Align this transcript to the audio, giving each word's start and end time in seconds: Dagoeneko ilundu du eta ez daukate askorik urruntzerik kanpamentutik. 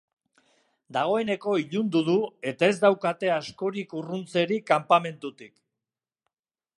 Dagoeneko 0.95 1.51
ilundu 1.63 2.01
du 2.07 2.15
eta 2.53 2.71
ez 2.73 2.79
daukate 2.85 3.31
askorik 3.35 3.93
urruntzerik 4.01 4.65
kanpamentutik. 4.73 5.55